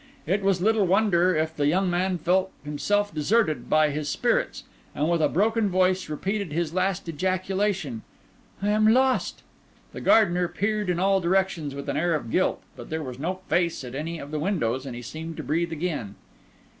It 0.25 0.41
was 0.41 0.61
little 0.61 0.87
wonder 0.87 1.35
if 1.35 1.55
the 1.55 1.67
young 1.67 1.87
man 1.87 2.17
felt 2.17 2.49
himself 2.63 3.13
deserted 3.13 3.69
by 3.69 3.91
his 3.91 4.09
spirits, 4.09 4.63
and 4.95 5.07
with 5.11 5.21
a 5.21 5.29
broken 5.29 5.69
voice 5.69 6.09
repeated 6.09 6.51
his 6.51 6.73
last 6.73 7.07
ejaculation—"I 7.07 8.69
am 8.69 8.87
lost!" 8.91 9.43
The 9.93 10.01
gardener 10.01 10.47
peered 10.47 10.89
in 10.89 10.99
all 10.99 11.21
directions 11.21 11.75
with 11.75 11.87
an 11.87 11.97
air 11.97 12.15
of 12.15 12.31
guilt; 12.31 12.63
but 12.75 12.89
there 12.89 13.03
was 13.03 13.19
no 13.19 13.41
face 13.47 13.83
at 13.83 13.93
any 13.93 14.17
of 14.17 14.31
the 14.31 14.39
windows, 14.39 14.87
and 14.87 14.95
he 14.95 15.03
seemed 15.03 15.37
to 15.37 15.43
breathe 15.43 15.71
again. 15.71 16.15